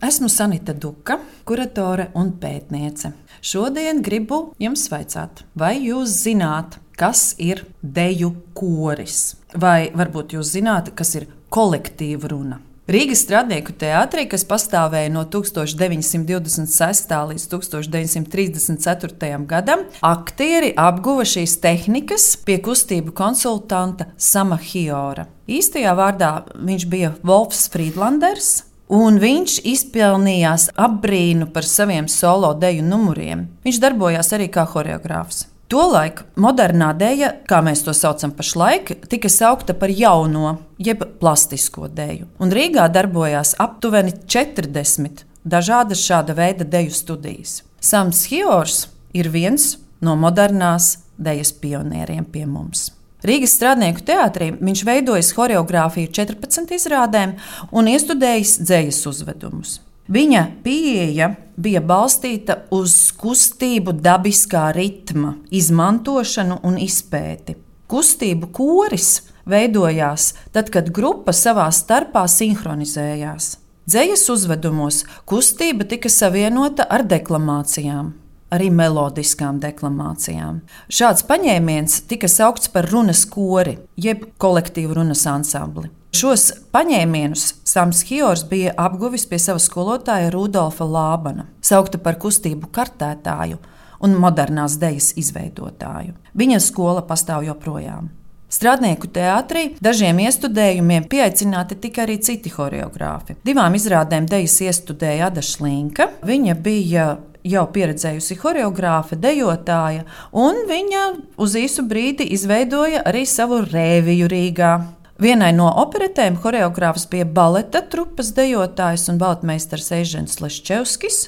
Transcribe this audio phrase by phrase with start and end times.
[0.00, 3.10] Esmu Sanita Duka, kuratore un pētniece.
[3.44, 9.36] Šodien gribu jums vaicāt, vai jūs zināt, kas ir deju koris?
[9.52, 12.62] Vai varbūt jūs zināt, kas ir kolektīva runa?
[12.90, 17.12] Rīgas strādnieku teātrī, kas pastāvēja no 1926.
[17.30, 19.44] līdz 1934.
[19.52, 25.28] gadam, aktieri apguva šīs tehnikas pie kustību konsultanta Sama Hiora.
[25.44, 28.69] Īstajā vārdā viņš bija Wolfs Friedlanders.
[28.90, 33.46] Un viņš izpelnījās apbrīnu par saviem solo deju numuriem.
[33.62, 35.44] Viņš darbojās arī kā choreogrāfs.
[35.70, 42.26] Tolaik modernā dēļa, kā mēs to saucam pašlaik, tika saukta par jauno, jeb plastisko dēļu.
[42.42, 47.60] Un Rīgā darbojās aptuveni 40 dažādas šāda veida deju studijas.
[47.78, 52.90] Sams Hjors ir viens no modernās dēļas pionieriem pie mums.
[53.26, 57.36] Rīgas strādnieku teātrī viņš veidojis choreogrāfiju 14 izrādēm
[57.76, 59.78] un iestudējis dzējas uzvedumus.
[60.10, 61.28] Viņa pieeja
[61.60, 67.54] bija balstīta uz kustību dabiskā ritma, izmantošanu un izpēti.
[67.90, 73.52] Kustību koris veidojās tad, kad grupa savā starpā sinhronizējās.
[73.90, 78.10] Dzējas uzvedumos kustība tika savienota ar deklamācijām
[78.54, 80.60] arī melodiskām deklamācijām.
[80.90, 85.90] Šāds paņēmiens tika saukts par runas kori, jeb kolektīvu runas ansambli.
[86.10, 93.60] Šos paņēmienus Sams Hjors bija apguvis pie sava skolotāja Rudolfa Lābana, saukta par kustību kartētāju
[94.02, 96.16] un modernās dejas izveidotāju.
[96.34, 98.10] Viņa skola pastāv joprojām.
[98.50, 103.36] Strādnieku teātrī dažiem iestudējumiem pieaicināti tika arī citi choreogrāfi.
[103.46, 106.08] Divām izrādēm dejas iestudēja Ada Šlinka.
[106.26, 107.04] Viņa bija
[107.44, 111.04] jau pieredzējusi choreogrāfa, dejotāja, un viņa
[111.40, 114.72] uz īsu brīdi izveidoja arī savu rēviju Rīgā.
[115.20, 121.26] Vienai no operetēm choreogrāfs bija baleta trupas dejotājs un baltmeistars Ežens Leščevskis.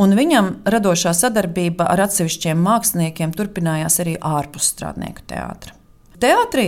[0.00, 5.76] Un viņam radošā sadarbība ar atsevišķiem māksliniekiem turpinājās arī ārpus strādnieku teātra.
[6.18, 6.66] Teātrī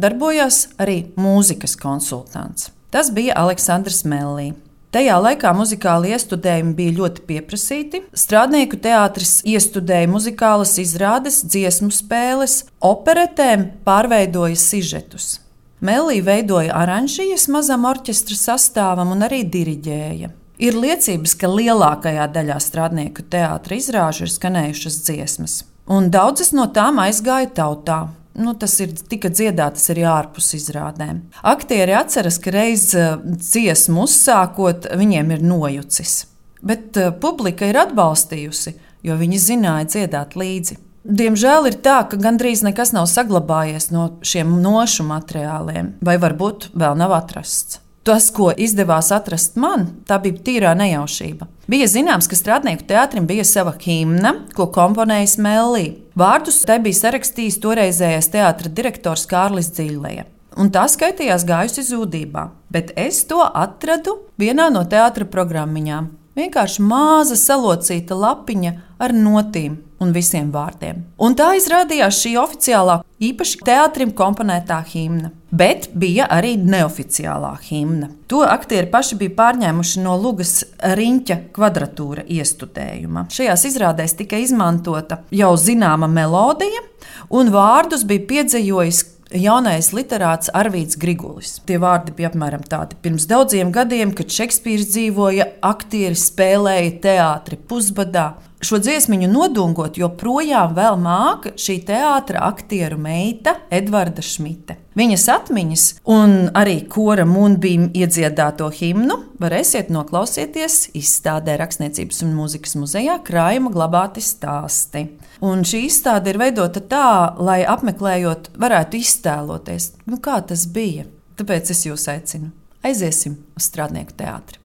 [0.00, 2.72] darbojās arī mūzikas konsultants.
[2.94, 4.54] Tas bija Aleksandrs Mellī.
[4.94, 8.00] Tajā laikā muzikāli iestudējumi bija ļoti pieprasīti.
[8.14, 15.40] Strādnieku teātris iestudēja muzikālas izrādes, dziesmu spēles, operetēm, pārveidoja sižetus.
[15.82, 20.30] Melī veidoja oranžijas mazam orķestra sastāvam un arī diriģēja.
[20.62, 27.02] Ir liecības, ka lielākajā daļā strādnieku teātra izrāžu ir skanējušas dziesmas, un daudzas no tām
[27.02, 28.04] aizgāja tautā
[28.34, 31.22] nu, tas ir tika dziedātas arī ārpus izrādēm.
[31.46, 36.24] Aktieri atceras, ka reiz eh, dziesmu uzsākot, viņiem ir nojucis.
[36.64, 38.72] Bet uh, publika ir atbalstījusi,
[39.04, 40.78] jo viņi zināja dziedāt līdzi.
[41.04, 46.96] Diemžēl ir tā, ka gandrīz nekas nav saglabājies no šiem nošu materiāliem, vai varbūt vēl
[46.96, 47.83] nav atrasts.
[48.04, 51.46] Tas, ko izdevās atrast man, tā bija tīrā nejaušība.
[51.72, 55.86] Bija zināms, ka strādnieku teātrim bija sava himna, ko komponējis Mellī.
[56.20, 60.26] Vārdus te bija sarakstījis toreizējais teātris direktors Kārlis Dziļlēja.
[60.60, 66.12] Un tā skaitījās gājusi zudībā, bet es to atradu vienā no teātras programmiņām.
[66.36, 71.04] Vienkārši maza salocīta lapiņa ar notīm un visiem vārdiem.
[71.22, 75.30] Un tā izrādījās šī oficiālā, īpaši teātrim komponētā himna.
[75.54, 78.08] Bet bija arī neoficiālā himna.
[78.30, 83.28] To aktieri paši bija pārņēmuši no Lugas riņķa kvadratūra iestudējuma.
[83.30, 86.82] Šajās izrādēs tika izmantota jau zināma melodija,
[87.30, 89.04] un vārdus bija piedzējojis
[89.34, 91.58] jaunais literāts Arvīts Grigulis.
[91.66, 92.98] Tie vārdi bija apmēram tādi.
[93.02, 98.32] Pirms daudziem gadiem, kad Šekspīrs dzīvoja, aktieri spēlēja teātri pusbadā.
[98.64, 104.78] Šo dziesmu nodungot joprojām māca šī teātris aktieru meita Edvarda Šmita.
[104.96, 113.18] Viņas atmiņas un arī kora mūnbīm iedziedāto himnu varēsiet noklausīties izstādē Rakstniecības un mūzikas muzejā
[113.26, 115.10] krājuma glabāti stāsti.
[115.44, 121.04] Un šī izstāde ir veidota tā, lai apmeklējot, varētu iztēloties, nu, kā tas bija.
[121.36, 122.54] Tāpēc es jūs aicinu,
[122.86, 124.62] aiziesim uz strādnieku teātri.